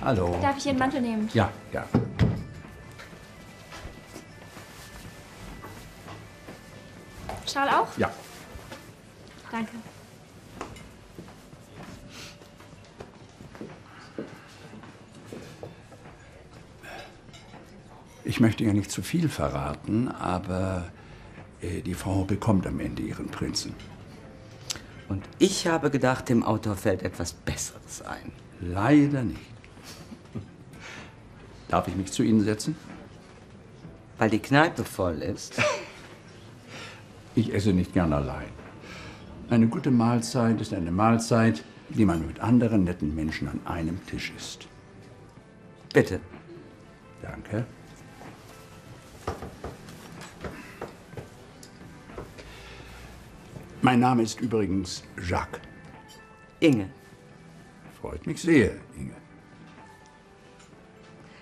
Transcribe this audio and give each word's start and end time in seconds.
Hallo. 0.00 0.36
Darf 0.42 0.58
ich 0.58 0.66
Ihren 0.66 0.78
Mantel 0.78 1.00
nehmen? 1.00 1.30
Ja, 1.32 1.50
ja. 1.72 1.86
Schal 7.46 7.68
auch? 7.68 7.96
Ja. 7.96 8.10
Danke. 9.52 9.70
Ich 18.24 18.40
möchte 18.40 18.64
ja 18.64 18.72
nicht 18.72 18.90
zu 18.90 19.02
viel 19.02 19.28
verraten, 19.28 20.08
aber 20.08 20.90
äh, 21.60 21.82
die 21.82 21.94
Frau 21.94 22.24
bekommt 22.24 22.66
am 22.66 22.80
Ende 22.80 23.02
ihren 23.02 23.28
Prinzen. 23.28 23.74
Und 25.08 25.22
ich 25.38 25.68
habe 25.68 25.90
gedacht, 25.90 26.28
dem 26.28 26.42
Autor 26.42 26.74
fällt 26.74 27.02
etwas 27.02 27.34
Besseres 27.34 28.02
ein. 28.02 28.32
Leider 28.64 29.22
nicht. 29.22 29.40
Darf 31.68 31.86
ich 31.88 31.96
mich 31.96 32.10
zu 32.12 32.22
Ihnen 32.22 32.40
setzen? 32.40 32.76
Weil 34.16 34.30
die 34.30 34.38
Kneipe 34.38 34.84
voll 34.84 35.22
ist. 35.22 35.60
Ich 37.36 37.52
esse 37.52 37.72
nicht 37.72 37.92
gern 37.92 38.12
allein. 38.12 38.46
Eine 39.50 39.66
gute 39.66 39.90
Mahlzeit 39.90 40.60
ist 40.60 40.72
eine 40.72 40.92
Mahlzeit, 40.92 41.64
die 41.88 42.04
man 42.04 42.24
mit 42.24 42.38
anderen 42.38 42.84
netten 42.84 43.12
Menschen 43.12 43.48
an 43.48 43.58
einem 43.64 43.98
Tisch 44.06 44.32
isst. 44.36 44.68
Bitte. 45.92 46.20
Danke. 47.22 47.66
Mein 53.82 53.98
Name 53.98 54.22
ist 54.22 54.40
übrigens 54.40 55.02
Jacques. 55.28 55.60
Inge, 56.60 56.88
Freut 58.04 58.26
mich 58.26 58.42
sehr, 58.42 58.72
Inge. 58.98 59.14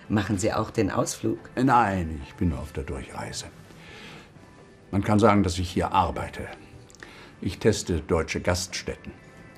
machen 0.07 0.37
Sie 0.37 0.53
auch 0.53 0.71
den 0.71 0.91
Ausflug? 0.91 1.37
Nein, 1.61 2.21
ich 2.25 2.35
bin 2.35 2.49
nur 2.49 2.59
auf 2.59 2.71
der 2.71 2.85
Durchreise. 2.85 3.47
Man 4.89 5.03
kann 5.03 5.19
sagen, 5.19 5.43
dass 5.43 5.59
ich 5.59 5.69
hier 5.69 5.91
arbeite. 5.91 6.47
Ich 7.41 7.59
teste 7.59 7.99
deutsche 7.99 8.39
Gaststätten. 8.39 9.11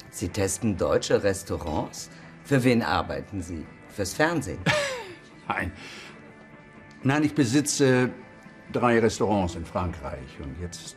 Sie 0.09 0.29
testen 0.29 0.77
deutsche 0.77 1.21
Restaurants? 1.21 2.09
Für 2.43 2.63
wen 2.63 2.81
arbeiten 2.81 3.43
Sie? 3.43 3.67
Fürs 3.89 4.15
Fernsehen? 4.15 4.57
Nein. 5.47 5.73
Nein, 7.03 7.23
ich 7.23 7.35
besitze 7.35 8.09
drei 8.71 8.97
Restaurants 8.97 9.53
in 9.53 9.65
Frankreich 9.65 10.39
und 10.43 10.59
jetzt 10.59 10.95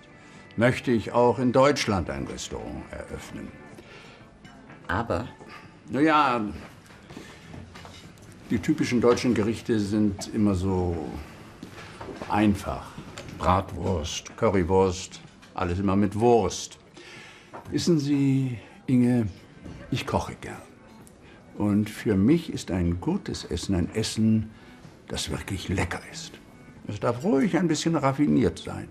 möchte 0.56 0.90
ich 0.90 1.12
auch 1.12 1.38
in 1.38 1.52
Deutschland 1.52 2.08
ein 2.08 2.26
Restaurant 2.26 2.90
eröffnen. 2.92 3.52
Aber 4.86 5.28
Naja, 5.90 6.44
die 8.50 8.58
typischen 8.58 9.00
deutschen 9.00 9.32
Gerichte 9.32 9.80
sind 9.80 10.34
immer 10.34 10.54
so 10.54 10.94
einfach. 12.28 12.86
Bratwurst, 13.38 14.36
Currywurst, 14.36 15.20
alles 15.54 15.78
immer 15.78 15.96
mit 15.96 16.18
Wurst. 16.18 16.78
Wissen 17.70 17.98
Sie, 17.98 18.58
Inge, 18.86 19.28
ich 19.90 20.06
koche 20.06 20.34
gern. 20.40 20.60
Und 21.56 21.88
für 21.88 22.16
mich 22.16 22.52
ist 22.52 22.70
ein 22.70 23.00
gutes 23.00 23.44
Essen 23.44 23.74
ein 23.74 23.94
Essen, 23.94 24.50
das 25.06 25.30
wirklich 25.30 25.68
lecker 25.68 26.00
ist. 26.12 26.32
Es 26.86 27.00
darf 27.00 27.24
ruhig 27.24 27.56
ein 27.56 27.68
bisschen 27.68 27.96
raffiniert 27.96 28.58
sein. 28.58 28.88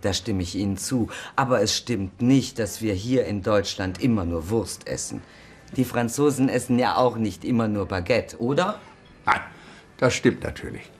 da 0.00 0.12
stimme 0.12 0.42
ich 0.42 0.54
Ihnen 0.54 0.76
zu. 0.76 1.08
Aber 1.36 1.60
es 1.60 1.76
stimmt 1.76 2.22
nicht, 2.22 2.58
dass 2.58 2.82
wir 2.82 2.94
hier 2.94 3.26
in 3.26 3.42
Deutschland 3.42 4.00
immer 4.00 4.24
nur 4.24 4.48
Wurst 4.50 4.86
essen. 4.86 5.22
Die 5.76 5.84
Franzosen 5.84 6.48
essen 6.48 6.78
ja 6.78 6.96
auch 6.96 7.16
nicht 7.16 7.44
immer 7.44 7.68
nur 7.68 7.86
Baguette, 7.86 8.38
oder? 8.40 8.80
Nein, 9.24 9.40
das 9.98 10.14
stimmt 10.14 10.42
natürlich. 10.42 10.90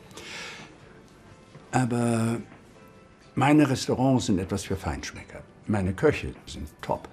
Aber 1.72 2.38
meine 3.34 3.68
Restaurants 3.68 4.26
sind 4.26 4.38
etwas 4.38 4.64
für 4.64 4.76
Feinschmecker. 4.76 5.42
Meine 5.66 5.92
Köche 5.92 6.34
sind 6.46 6.68
top. 6.82 7.08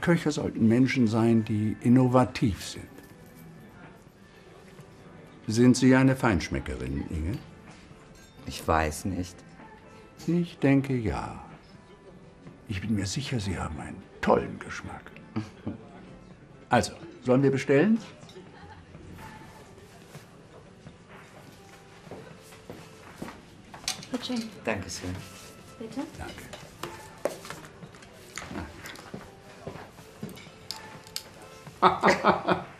Köche 0.00 0.30
sollten 0.30 0.66
Menschen 0.68 1.06
sein, 1.06 1.44
die 1.44 1.76
innovativ 1.82 2.64
sind. 2.64 2.84
Sind 5.46 5.76
Sie 5.76 5.94
eine 5.94 6.16
Feinschmeckerin, 6.16 7.04
Inge? 7.10 7.38
Ich 8.46 8.66
weiß 8.66 9.06
nicht. 9.06 9.36
Ich 10.26 10.58
denke 10.58 10.94
ja. 10.94 11.44
Ich 12.68 12.80
bin 12.80 12.94
mir 12.94 13.06
sicher, 13.06 13.40
Sie 13.40 13.58
haben 13.58 13.78
einen 13.80 14.02
tollen 14.20 14.58
Geschmack. 14.58 15.10
Also, 16.72 16.92
sollen 17.22 17.42
wir 17.42 17.50
bestellen? 17.50 17.98
Bitte 24.10 24.24
schön. 24.24 24.42
Dankeschön. 24.64 25.14
Bitte? 25.78 26.00
Danke. 31.82 32.62